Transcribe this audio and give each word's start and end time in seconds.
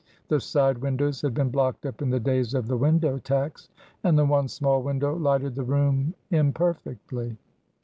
The 0.29 0.39
side 0.39 0.79
windows 0.79 1.21
had 1.21 1.35
been 1.35 1.51
blocked 1.51 1.85
up 1.85 2.01
in 2.01 2.09
the 2.09 2.19
days 2.19 2.55
of 2.55 2.65
the 2.67 2.75
window 2.75 3.19
tax, 3.19 3.69
and 4.03 4.17
the 4.17 4.25
one 4.25 4.47
small 4.47 4.81
window 4.81 5.13
lighted 5.15 5.53
the 5.53 5.61
room 5.63 6.15
imperfectly. 6.31 7.37